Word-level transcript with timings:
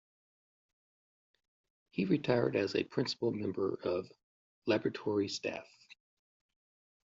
He 1.91 2.05
retired 2.05 2.55
as 2.55 2.73
a 2.75 2.83
Principal 2.83 3.31
Member 3.31 3.75
of 3.83 4.11
Laboratory 4.65 5.27
Staff. 5.27 5.67